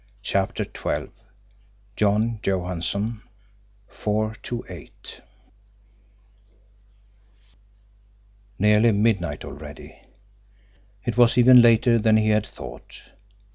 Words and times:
CHAPTER 0.23 0.65
XII 0.65 1.11
JOHN 1.95 2.39
JOHANSSON 2.41 3.21
FOUR 3.87 4.33
TWO 4.41 4.65
EIGHT 4.67 5.21
Nearly 8.57 8.93
midnight 8.93 9.45
already! 9.45 10.01
It 11.05 11.17
was 11.17 11.37
even 11.37 11.61
later 11.61 11.99
than 11.99 12.17
he 12.17 12.29
had 12.29 12.47
thought. 12.47 13.11